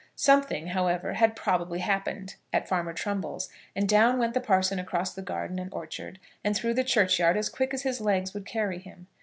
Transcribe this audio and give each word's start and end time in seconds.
Something, 0.15 0.65
however, 0.69 1.13
had 1.13 1.35
probably 1.35 1.77
happened 1.77 2.35
at 2.51 2.67
Farmer 2.67 2.91
Trumbull's; 2.91 3.49
and 3.75 3.87
down 3.87 4.17
went 4.17 4.33
the 4.33 4.41
parson 4.41 4.79
across 4.79 5.13
the 5.13 5.21
garden 5.21 5.59
and 5.59 5.71
orchard, 5.71 6.17
and 6.43 6.55
through 6.55 6.73
the 6.73 6.83
churchyard, 6.83 7.37
as 7.37 7.49
quick 7.49 7.71
as 7.71 7.83
his 7.83 8.01
legs 8.01 8.33
would 8.33 8.43
carry 8.47 8.79
him. 8.79 9.05